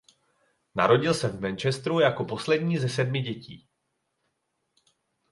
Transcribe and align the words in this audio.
Narodil 0.75 1.13
se 1.13 1.27
v 1.27 1.41
Manchesteru 1.41 1.99
jako 1.99 2.25
poslední 2.25 2.77
ze 2.77 2.89
sedmi 2.89 3.21
dětí. 3.21 3.67